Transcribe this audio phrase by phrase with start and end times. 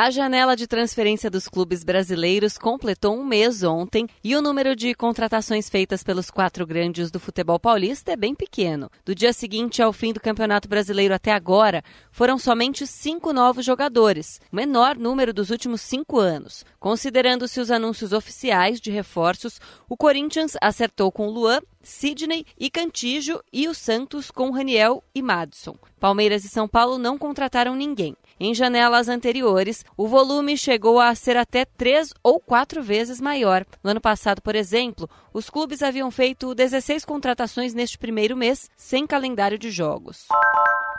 [0.00, 4.94] A janela de transferência dos clubes brasileiros completou um mês ontem e o número de
[4.94, 8.88] contratações feitas pelos quatro grandes do futebol paulista é bem pequeno.
[9.04, 11.82] Do dia seguinte ao fim do Campeonato Brasileiro até agora,
[12.12, 16.64] foram somente cinco novos jogadores, o menor número dos últimos cinco anos.
[16.78, 23.66] Considerando-se os anúncios oficiais de reforços, o Corinthians acertou com Luan, Sidney e Cantígio e
[23.66, 25.74] o Santos com Raniel e Madison.
[25.98, 28.16] Palmeiras e São Paulo não contrataram ninguém.
[28.40, 33.64] Em janelas anteriores, o volume chegou a ser até três ou quatro vezes maior.
[33.82, 39.06] No ano passado, por exemplo, os clubes haviam feito 16 contratações neste primeiro mês, sem
[39.06, 40.28] calendário de jogos.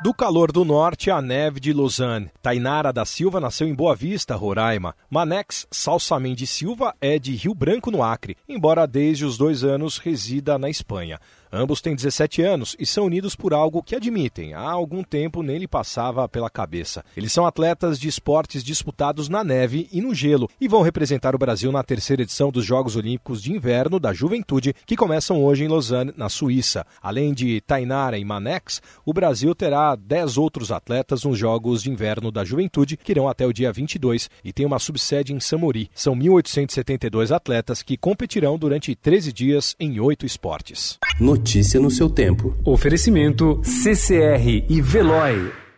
[0.02, 2.31] Do calor do norte à neve de Lausanne.
[2.41, 4.95] Tainara da Silva nasceu em Boa Vista, Roraima.
[5.09, 9.98] Manex Salsamen de Silva é de Rio Branco, no Acre, embora desde os dois anos
[9.98, 11.19] resida na Espanha.
[11.52, 15.58] Ambos têm 17 anos e são unidos por algo que admitem, há algum tempo nem
[15.58, 17.03] lhe passava pela cabeça.
[17.17, 21.39] Eles são atletas de esportes disputados na neve e no gelo e vão representar o
[21.39, 25.67] Brasil na terceira edição dos Jogos Olímpicos de Inverno da Juventude, que começam hoje em
[25.67, 26.86] Lausanne, na Suíça.
[27.02, 32.32] Além de Tainara e Manex, o Brasil terá 10 outros atletas nos Jogos de Inverno
[32.32, 35.90] da Juventude, que irão até o dia 22 e tem uma subsede em Samori.
[35.94, 40.98] São 1.872 atletas que competirão durante 13 dias em oito esportes.
[41.20, 42.56] Notícia no seu tempo.
[42.66, 45.69] Oferecimento CCR e Veloy.